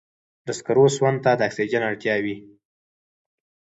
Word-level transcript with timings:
د 0.45 0.47
سکرو 0.59 0.85
سون 0.95 1.15
ته 1.23 1.31
د 1.37 1.41
اکسیجن 1.47 1.81
ته 1.83 1.87
اړتیا 1.91 2.15
وي. 2.23 2.35